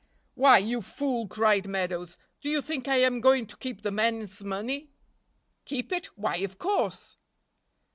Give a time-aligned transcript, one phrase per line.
[0.33, 4.43] "Why, you fool," cried Meadows, "do you think I am going to keep the men's
[4.43, 4.89] money?"
[5.65, 6.07] "Keep it?
[6.17, 7.17] why, of course!"